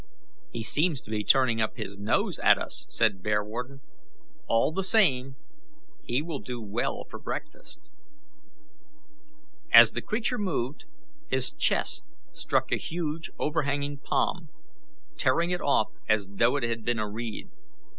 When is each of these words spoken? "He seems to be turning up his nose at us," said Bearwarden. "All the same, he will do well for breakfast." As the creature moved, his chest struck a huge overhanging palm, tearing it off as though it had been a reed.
"He 0.51 0.63
seems 0.63 0.99
to 1.01 1.11
be 1.11 1.23
turning 1.23 1.61
up 1.61 1.77
his 1.77 1.95
nose 1.95 2.39
at 2.39 2.57
us," 2.57 2.87
said 2.89 3.21
Bearwarden. 3.21 3.81
"All 4.47 4.71
the 4.71 4.83
same, 4.83 5.35
he 6.01 6.23
will 6.23 6.39
do 6.39 6.59
well 6.59 7.03
for 7.07 7.19
breakfast." 7.19 7.79
As 9.71 9.91
the 9.91 10.01
creature 10.01 10.39
moved, 10.39 10.85
his 11.27 11.51
chest 11.51 12.01
struck 12.33 12.71
a 12.71 12.77
huge 12.77 13.29
overhanging 13.37 13.99
palm, 13.99 14.49
tearing 15.17 15.51
it 15.51 15.61
off 15.61 15.89
as 16.09 16.27
though 16.27 16.55
it 16.55 16.63
had 16.63 16.83
been 16.83 16.97
a 16.97 17.07
reed. 17.07 17.49